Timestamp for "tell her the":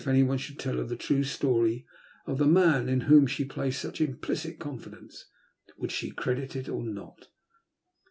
0.57-0.95